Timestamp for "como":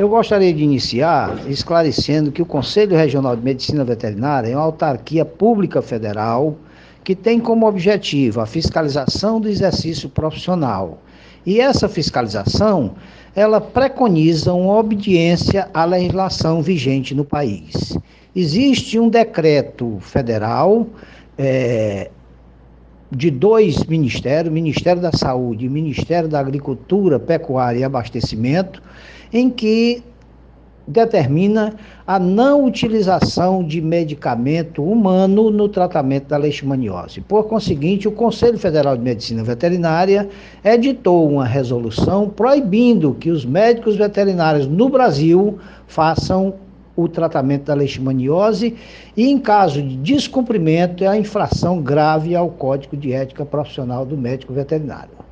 7.38-7.68